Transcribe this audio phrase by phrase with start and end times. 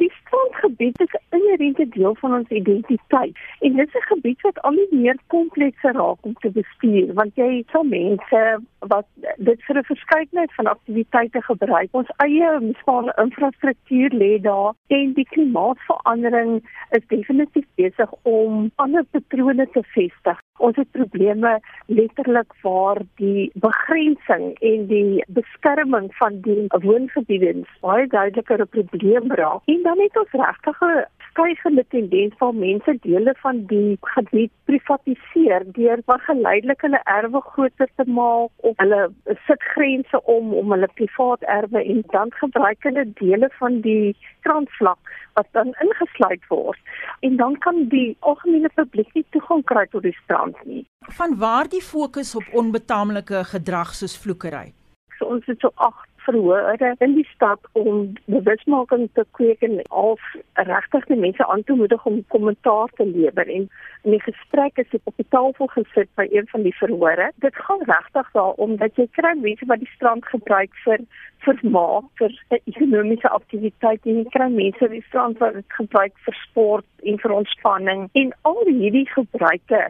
[0.00, 3.34] die strandgebied is 'n inherente deel van ons identiteit.
[3.60, 7.56] En dit is 'n gebied wat al meer kompleks raak om te bestuur, want jy
[7.56, 8.40] het so mense
[8.78, 11.88] wat dit vir 'n verskeidenheid van aktiwiteite gebruik.
[11.90, 19.68] Ons eie munisipale infrastruktuur lê daar en die klimaatsverandering is definitief besig om ander patrone
[19.70, 20.38] te vestig.
[20.60, 21.54] Ons het probleme
[21.86, 29.62] letterlik waar die begrensing en die beskerming van die woongebiede baie duideliker 'n probleem raak.
[29.64, 35.64] En dan het ons regtig 'n stygende tendens van mense dele van die gebied privatiseer
[35.78, 39.00] deur van geleidelik hulle erwe groter te maak of hulle
[39.46, 45.14] sit grense om om hulle privaat erwe en dan gebruik hulle dele van die strandvlak
[45.38, 46.78] wat dan ingesluit word
[47.20, 50.84] en dan kan die algemene publiek nie toegang kry tot die strand nie.
[51.20, 54.70] Van waar die fokus op onbetaamlike gedrag soos vloekery?
[55.18, 60.20] So ons het so 8 verhore in die stad om bewusmaking te kweek en of
[60.54, 63.48] regtig die mense aan te moedig om kommentaar te lewer.
[63.48, 63.68] En
[64.02, 67.30] in die gesprek is dit op die tafel gesit by een van die verhore.
[67.44, 71.04] Dit gaan regtig daaroor dat jy kry mense wat die strand gebruik vir
[71.44, 76.40] vermaak, vir ekonomiese aktiwiteite en jy kry mense wat die strand wat dit gebruik vir
[76.44, 78.08] sport en vir ontspanning.
[78.12, 79.84] En al hierdie gebruike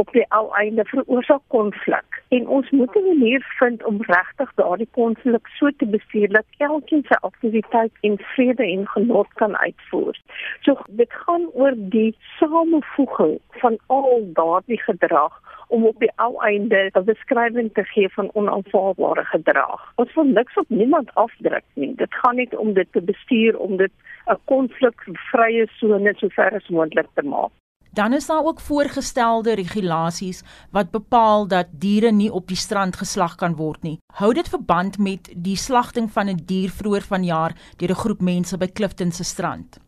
[0.00, 4.88] op die ou einde veroorsaak konflik en ons moet 'n manier vind om regtig daardie
[4.90, 10.20] konflik so te bestuur dat elkeen sy aktiwiteit in vrede en genot kan uitvoer.
[10.60, 16.90] So dit gaan oor die samevoeging van al daardie gedrag om op die ou einde
[16.94, 19.92] 'n beskrywing te gee van onaanvaarbare gedrag.
[19.94, 21.94] Ons wil niks op niemand afdruk nie.
[21.94, 23.92] Dit gaan net om dit te bestuur om dit
[24.26, 27.59] 'n konflikvrye sone sover as moontlik te maak.
[27.92, 33.34] Dan is daar ook voorgestelde regulasies wat bepaal dat diere nie op die strand geslag
[33.34, 33.98] kan word nie.
[34.14, 38.56] Hou dit verband met die slagting van 'n dier vroeër vanjaar deur 'n groep mense
[38.56, 39.80] by Clifton se strand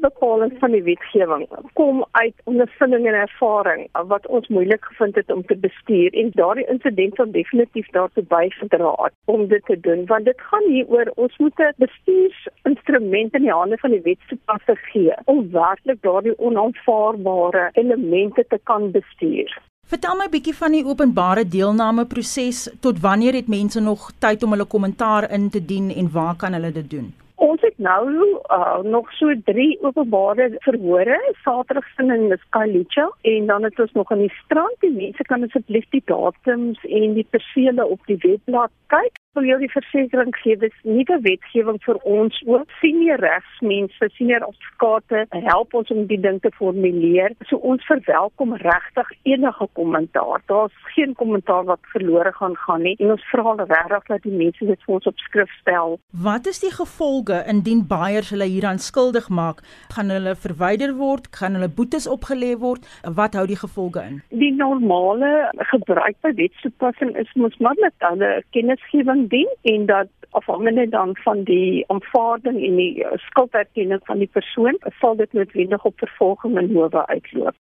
[0.00, 1.46] bepaling van die wetgewing
[1.80, 6.66] kom uit ondervinding en ervaring wat ons moeilik gevind het om te bestuur en daardie
[6.74, 11.12] insident sal definitief daartoe bygedra het om dit te doen want dit gaan hier oor
[11.14, 17.70] ons moet 'n bestuursinstrument in die hande van die wetstoepasser gee om werklik daardie onaanvaarbare
[17.72, 19.58] elemente te kan bestuur.
[19.88, 22.58] Vertel my 'n bietjie van die openbare deelname proses.
[22.80, 26.52] Tot wanneer het mense nog tyd om hulle kommentaar in te dien en waar kan
[26.52, 27.14] hulle dit doen?
[27.48, 28.08] Ons het nou
[28.52, 34.24] uh, nog so 3 openbare verhore, Saterdag in Skalicha en dan het ons nog aan
[34.26, 34.76] die strand.
[34.80, 39.58] Die mense kan asseblief die datums en die persele op die webblad kyk wil jou
[39.60, 42.66] die versekering gee dis nie 'n wetgewing vir ons ook.
[42.80, 47.32] Senior regsmense senior advokate help ons om die ding te formuleer.
[47.48, 50.42] So ons verwelkom regtig enige kommentaar.
[50.46, 52.96] Daar's geen kommentaar wat verlore gaan gaan nie.
[52.98, 55.98] En ons vra regtig dat die mense dit vir ons op skrif stel.
[56.12, 59.60] Wat is die gevolge indien baiers hulle hieraan skuldig maak?
[59.94, 61.28] Gaan hulle verwyder word?
[61.30, 62.82] Gaan hulle boetes opgelê word?
[63.14, 64.22] Wat hou die gevolge in?
[64.28, 70.88] Die normale gebruik by wetstoepassing is mos maar net hulle kennisgewing dien en dat afhangende
[70.88, 75.98] dan van die aanvaarding en die uh, skulderkenning van die persoon sal dit noodwendig op
[75.98, 77.58] vervolging en howe uitloop.